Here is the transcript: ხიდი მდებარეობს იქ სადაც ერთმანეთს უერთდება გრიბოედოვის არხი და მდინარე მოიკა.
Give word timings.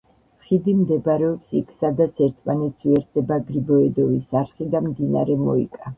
ხიდი 0.45 0.71
მდებარეობს 0.77 1.51
იქ 1.59 1.75
სადაც 1.83 2.23
ერთმანეთს 2.29 2.89
უერთდება 2.93 3.41
გრიბოედოვის 3.51 4.35
არხი 4.43 4.71
და 4.73 4.83
მდინარე 4.91 5.41
მოიკა. 5.45 5.89